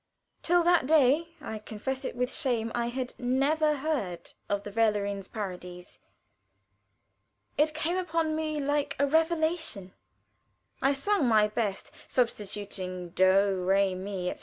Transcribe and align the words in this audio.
Till 0.41 0.63
that 0.63 0.87
day 0.87 1.35
I 1.41 1.59
confess 1.59 2.03
it 2.05 2.15
with 2.15 2.33
shame 2.33 2.71
I 2.73 2.87
had 2.87 3.13
never 3.19 3.75
heard 3.75 4.31
of 4.49 4.63
the 4.63 4.71
"Verlorenes 4.71 5.27
Paradies." 5.29 5.99
It 7.55 7.75
came 7.75 7.97
upon 7.97 8.35
me 8.35 8.59
like 8.59 8.95
a 8.97 9.05
revelation. 9.05 9.93
I 10.81 10.93
sung 10.93 11.27
my 11.27 11.47
best, 11.49 11.91
substituting 12.07 13.09
do, 13.09 13.63
re, 13.63 13.93
mi, 13.93 14.31
etc. 14.31 14.39